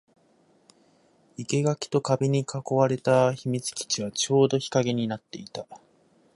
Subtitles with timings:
[1.37, 5.67] 生垣と壁に囲われた秘密基地はちょうど日陰になっていた